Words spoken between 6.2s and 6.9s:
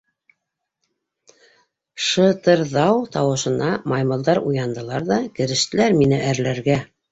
әрләргә.